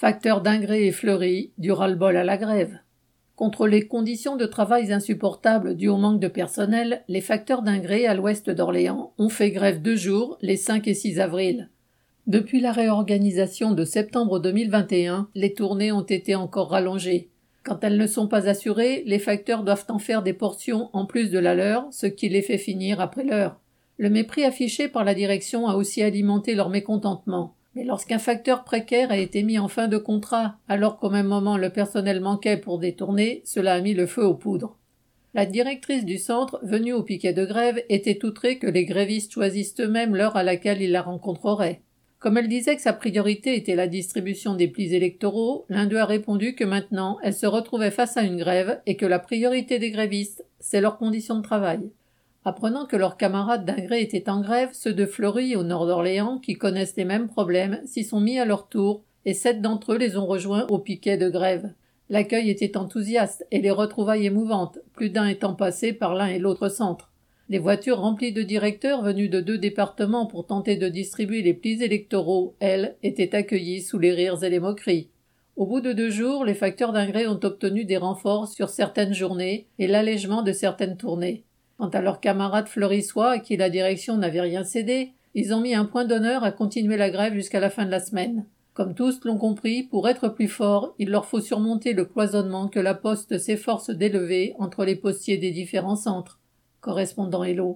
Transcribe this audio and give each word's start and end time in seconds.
Facteurs 0.00 0.40
d'Ingré 0.40 0.86
et 0.86 0.92
Fleury, 0.92 1.52
du 1.58 1.72
ras-le-bol 1.72 2.16
à 2.16 2.24
la 2.24 2.38
grève. 2.38 2.78
Contre 3.36 3.66
les 3.66 3.86
conditions 3.86 4.36
de 4.36 4.46
travail 4.46 4.94
insupportables 4.94 5.76
dues 5.76 5.90
au 5.90 5.98
manque 5.98 6.20
de 6.20 6.28
personnel, 6.28 7.04
les 7.06 7.20
facteurs 7.20 7.60
d'Ingré 7.60 8.06
à 8.06 8.14
l'ouest 8.14 8.48
d'Orléans 8.48 9.12
ont 9.18 9.28
fait 9.28 9.50
grève 9.50 9.82
deux 9.82 9.96
jours, 9.96 10.38
les 10.40 10.56
5 10.56 10.88
et 10.88 10.94
6 10.94 11.20
avril. 11.20 11.68
Depuis 12.26 12.60
la 12.60 12.72
réorganisation 12.72 13.72
de 13.72 13.84
septembre 13.84 14.38
2021, 14.38 15.28
les 15.34 15.52
tournées 15.52 15.92
ont 15.92 16.00
été 16.00 16.34
encore 16.34 16.70
rallongées. 16.70 17.28
Quand 17.62 17.84
elles 17.84 17.98
ne 17.98 18.06
sont 18.06 18.26
pas 18.26 18.48
assurées, 18.48 19.02
les 19.04 19.18
facteurs 19.18 19.64
doivent 19.64 19.84
en 19.90 19.98
faire 19.98 20.22
des 20.22 20.32
portions 20.32 20.88
en 20.94 21.04
plus 21.04 21.30
de 21.30 21.38
la 21.38 21.54
leur, 21.54 21.88
ce 21.90 22.06
qui 22.06 22.30
les 22.30 22.40
fait 22.40 22.56
finir 22.56 23.02
après 23.02 23.24
l'heure. 23.24 23.60
Le 23.98 24.08
mépris 24.08 24.44
affiché 24.44 24.88
par 24.88 25.04
la 25.04 25.12
direction 25.12 25.68
a 25.68 25.74
aussi 25.74 26.02
alimenté 26.02 26.54
leur 26.54 26.70
mécontentement. 26.70 27.54
Mais 27.76 27.84
lorsqu'un 27.84 28.18
facteur 28.18 28.64
précaire 28.64 29.12
a 29.12 29.16
été 29.16 29.42
mis 29.42 29.58
en 29.58 29.68
fin 29.68 29.86
de 29.86 29.98
contrat, 29.98 30.56
alors 30.68 30.98
qu'au 30.98 31.10
même 31.10 31.28
moment 31.28 31.56
le 31.56 31.70
personnel 31.70 32.20
manquait 32.20 32.56
pour 32.56 32.78
détourner, 32.78 33.42
cela 33.44 33.74
a 33.74 33.80
mis 33.80 33.94
le 33.94 34.06
feu 34.06 34.24
aux 34.24 34.34
poudres. 34.34 34.76
La 35.32 35.46
directrice 35.46 36.04
du 36.04 36.18
centre, 36.18 36.58
venue 36.62 36.92
au 36.92 37.04
piquet 37.04 37.32
de 37.32 37.44
grève, 37.44 37.80
était 37.88 38.24
outrée 38.24 38.58
que 38.58 38.66
les 38.66 38.84
grévistes 38.84 39.32
choisissent 39.32 39.78
eux-mêmes 39.78 40.16
l'heure 40.16 40.36
à 40.36 40.42
laquelle 40.42 40.82
ils 40.82 40.90
la 40.90 41.02
rencontreraient. 41.02 41.82
Comme 42.18 42.36
elle 42.36 42.48
disait 42.48 42.74
que 42.74 42.82
sa 42.82 42.92
priorité 42.92 43.56
était 43.56 43.76
la 43.76 43.86
distribution 43.86 44.54
des 44.54 44.66
plis 44.66 44.92
électoraux, 44.92 45.64
l'un 45.68 45.86
d'eux 45.86 45.98
a 45.98 46.04
répondu 46.04 46.56
que 46.56 46.64
maintenant 46.64 47.18
elle 47.22 47.32
se 47.32 47.46
retrouvait 47.46 47.92
face 47.92 48.16
à 48.16 48.22
une 48.22 48.36
grève 48.36 48.80
et 48.86 48.96
que 48.96 49.06
la 49.06 49.20
priorité 49.20 49.78
des 49.78 49.92
grévistes, 49.92 50.44
c'est 50.58 50.80
leurs 50.80 50.98
conditions 50.98 51.36
de 51.36 51.42
travail. 51.42 51.90
Apprenant 52.46 52.86
que 52.86 52.96
leurs 52.96 53.18
camarades 53.18 53.66
d'Ingré 53.66 54.00
étaient 54.00 54.30
en 54.30 54.40
grève, 54.40 54.70
ceux 54.72 54.94
de 54.94 55.04
Fleury 55.04 55.56
au 55.56 55.62
nord 55.62 55.86
d'Orléans, 55.86 56.38
qui 56.38 56.54
connaissent 56.54 56.96
les 56.96 57.04
mêmes 57.04 57.28
problèmes, 57.28 57.82
s'y 57.84 58.02
sont 58.02 58.20
mis 58.20 58.38
à 58.38 58.46
leur 58.46 58.68
tour, 58.68 59.02
et 59.26 59.34
sept 59.34 59.60
d'entre 59.60 59.92
eux 59.92 59.98
les 59.98 60.16
ont 60.16 60.26
rejoints 60.26 60.66
au 60.70 60.78
piquet 60.78 61.18
de 61.18 61.28
grève. 61.28 61.70
L'accueil 62.08 62.48
était 62.48 62.78
enthousiaste 62.78 63.46
et 63.50 63.60
les 63.60 63.70
retrouvailles 63.70 64.24
émouvantes, 64.24 64.78
plus 64.94 65.10
d'un 65.10 65.26
étant 65.26 65.52
passé 65.52 65.92
par 65.92 66.14
l'un 66.14 66.28
et 66.28 66.38
l'autre 66.38 66.70
centre. 66.70 67.12
Les 67.50 67.58
voitures 67.58 68.00
remplies 68.00 68.32
de 68.32 68.42
directeurs 68.42 69.02
venus 69.02 69.28
de 69.28 69.40
deux 69.40 69.58
départements 69.58 70.24
pour 70.24 70.46
tenter 70.46 70.76
de 70.76 70.88
distribuer 70.88 71.42
les 71.42 71.52
plis 71.52 71.82
électoraux, 71.82 72.54
elles, 72.58 72.96
étaient 73.02 73.34
accueillies 73.34 73.82
sous 73.82 73.98
les 73.98 74.12
rires 74.12 74.42
et 74.42 74.50
les 74.50 74.60
moqueries. 74.60 75.10
Au 75.56 75.66
bout 75.66 75.82
de 75.82 75.92
deux 75.92 76.10
jours, 76.10 76.46
les 76.46 76.54
facteurs 76.54 76.92
d'Ingré 76.92 77.26
ont 77.26 77.40
obtenu 77.42 77.84
des 77.84 77.98
renforts 77.98 78.48
sur 78.48 78.70
certaines 78.70 79.12
journées 79.12 79.66
et 79.78 79.86
l'allègement 79.86 80.40
de 80.40 80.52
certaines 80.52 80.96
tournées. 80.96 81.44
Quant 81.80 81.88
à 81.88 82.02
leurs 82.02 82.20
camarades 82.20 82.68
fleurissois 82.68 83.30
à 83.30 83.38
qui 83.38 83.56
la 83.56 83.70
direction 83.70 84.18
n'avait 84.18 84.42
rien 84.42 84.64
cédé, 84.64 85.14
ils 85.34 85.54
ont 85.54 85.62
mis 85.62 85.74
un 85.74 85.86
point 85.86 86.04
d'honneur 86.04 86.44
à 86.44 86.52
continuer 86.52 86.98
la 86.98 87.08
grève 87.08 87.32
jusqu'à 87.32 87.58
la 87.58 87.70
fin 87.70 87.86
de 87.86 87.90
la 87.90 88.00
semaine. 88.00 88.44
Comme 88.74 88.94
tous 88.94 89.24
l'ont 89.24 89.38
compris, 89.38 89.84
pour 89.84 90.06
être 90.06 90.28
plus 90.28 90.46
forts, 90.46 90.94
il 90.98 91.08
leur 91.08 91.24
faut 91.24 91.40
surmonter 91.40 91.94
le 91.94 92.04
cloisonnement 92.04 92.68
que 92.68 92.80
la 92.80 92.92
poste 92.92 93.38
s'efforce 93.38 93.88
d'élever 93.88 94.54
entre 94.58 94.84
les 94.84 94.94
postiers 94.94 95.38
des 95.38 95.52
différents 95.52 95.96
centres. 95.96 96.38
Correspondant 96.82 97.44
Hello. 97.44 97.68